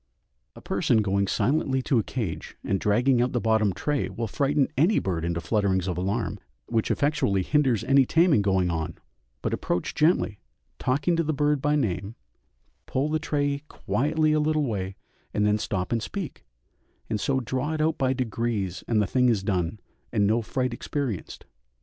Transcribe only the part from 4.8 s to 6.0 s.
bird into flutterings of